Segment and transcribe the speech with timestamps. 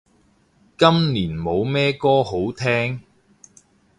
[0.79, 3.01] 今年冇咩歌好聼